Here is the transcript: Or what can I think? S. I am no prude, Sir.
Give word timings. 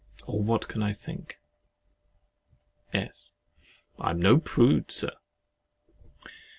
Or 0.25 0.41
what 0.41 0.67
can 0.67 0.81
I 0.81 0.93
think? 0.93 1.37
S. 2.91 3.29
I 3.99 4.09
am 4.09 4.19
no 4.19 4.39
prude, 4.39 4.89
Sir. 4.89 5.11